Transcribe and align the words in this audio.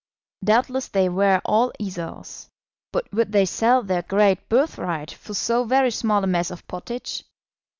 Doubtless 0.43 0.87
they 0.87 1.09
were 1.09 1.41
all 1.45 1.71
Esaus; 1.79 2.47
but 2.91 3.07
would 3.13 3.31
they 3.33 3.45
sell 3.45 3.83
their 3.83 4.01
great 4.01 4.49
birthright 4.49 5.11
for 5.11 5.35
so 5.35 5.63
very 5.63 5.91
small 5.91 6.23
a 6.23 6.27
mess 6.27 6.49
of 6.49 6.65
pottage? 6.67 7.23